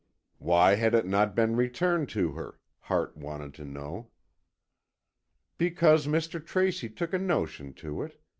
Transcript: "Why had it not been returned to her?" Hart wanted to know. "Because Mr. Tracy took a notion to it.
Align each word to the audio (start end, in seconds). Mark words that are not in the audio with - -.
"Why 0.39 0.73
had 0.73 0.95
it 0.95 1.05
not 1.05 1.35
been 1.35 1.55
returned 1.55 2.09
to 2.09 2.31
her?" 2.31 2.59
Hart 2.79 3.15
wanted 3.15 3.53
to 3.53 3.65
know. 3.65 4.09
"Because 5.59 6.07
Mr. 6.07 6.43
Tracy 6.43 6.89
took 6.89 7.13
a 7.13 7.19
notion 7.19 7.71
to 7.75 8.01
it. 8.01 8.19